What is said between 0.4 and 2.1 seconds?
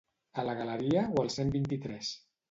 A la Galeria o al Cent vint-i-tres?